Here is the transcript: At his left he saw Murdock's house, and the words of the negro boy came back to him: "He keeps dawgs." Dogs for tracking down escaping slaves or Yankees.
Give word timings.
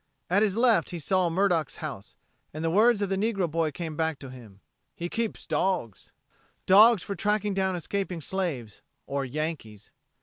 At 0.31 0.41
his 0.41 0.57
left 0.57 0.89
he 0.89 0.97
saw 0.97 1.29
Murdock's 1.29 1.75
house, 1.75 2.15
and 2.55 2.63
the 2.65 2.71
words 2.71 3.03
of 3.03 3.09
the 3.09 3.17
negro 3.17 3.45
boy 3.47 3.69
came 3.69 3.95
back 3.95 4.17
to 4.17 4.31
him: 4.31 4.59
"He 4.95 5.09
keeps 5.09 5.45
dawgs." 5.45 6.09
Dogs 6.65 7.03
for 7.03 7.13
tracking 7.13 7.53
down 7.53 7.75
escaping 7.75 8.19
slaves 8.21 8.81
or 9.05 9.25
Yankees. 9.25 9.91